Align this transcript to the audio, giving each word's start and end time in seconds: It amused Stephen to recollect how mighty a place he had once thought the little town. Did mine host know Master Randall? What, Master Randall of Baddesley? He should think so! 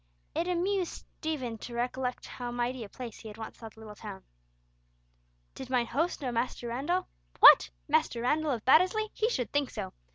It 0.33 0.47
amused 0.47 1.05
Stephen 1.19 1.59
to 1.59 1.75
recollect 1.75 2.25
how 2.25 2.49
mighty 2.49 2.83
a 2.83 2.89
place 2.89 3.19
he 3.19 3.27
had 3.27 3.37
once 3.37 3.55
thought 3.55 3.75
the 3.75 3.81
little 3.81 3.93
town. 3.93 4.23
Did 5.53 5.69
mine 5.69 5.85
host 5.85 6.23
know 6.23 6.31
Master 6.31 6.69
Randall? 6.69 7.07
What, 7.39 7.69
Master 7.87 8.21
Randall 8.23 8.49
of 8.49 8.65
Baddesley? 8.65 9.11
He 9.13 9.29
should 9.29 9.51
think 9.51 9.69
so! 9.69 9.93